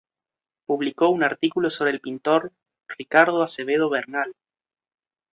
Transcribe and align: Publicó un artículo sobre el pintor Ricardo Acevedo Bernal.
Publicó 0.65 1.09
un 1.09 1.21
artículo 1.21 1.69
sobre 1.69 1.91
el 1.91 1.99
pintor 2.01 2.53
Ricardo 2.89 3.43
Acevedo 3.43 3.87
Bernal. 3.87 4.33